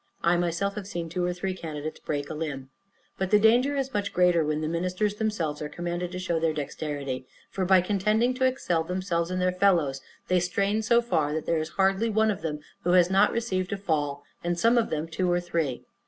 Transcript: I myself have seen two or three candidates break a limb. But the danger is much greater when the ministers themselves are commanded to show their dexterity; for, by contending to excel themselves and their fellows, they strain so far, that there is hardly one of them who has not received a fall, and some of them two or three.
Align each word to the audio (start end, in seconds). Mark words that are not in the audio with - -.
I 0.23 0.35
myself 0.35 0.73
have 0.73 0.87
seen 0.87 1.09
two 1.09 1.23
or 1.23 1.31
three 1.31 1.53
candidates 1.53 1.99
break 1.99 2.31
a 2.31 2.33
limb. 2.33 2.71
But 3.19 3.29
the 3.29 3.37
danger 3.39 3.75
is 3.75 3.93
much 3.93 4.11
greater 4.13 4.43
when 4.43 4.61
the 4.61 4.67
ministers 4.67 5.13
themselves 5.13 5.61
are 5.61 5.69
commanded 5.69 6.11
to 6.11 6.17
show 6.17 6.39
their 6.39 6.55
dexterity; 6.55 7.27
for, 7.51 7.65
by 7.65 7.81
contending 7.81 8.33
to 8.33 8.45
excel 8.45 8.83
themselves 8.83 9.29
and 9.29 9.39
their 9.39 9.51
fellows, 9.51 10.01
they 10.27 10.39
strain 10.39 10.81
so 10.81 11.03
far, 11.03 11.33
that 11.33 11.45
there 11.45 11.59
is 11.59 11.69
hardly 11.77 12.09
one 12.09 12.31
of 12.31 12.41
them 12.41 12.61
who 12.83 12.93
has 12.93 13.11
not 13.11 13.31
received 13.31 13.71
a 13.73 13.77
fall, 13.77 14.23
and 14.43 14.57
some 14.57 14.75
of 14.75 14.89
them 14.89 15.07
two 15.07 15.31
or 15.31 15.39
three. 15.39 15.83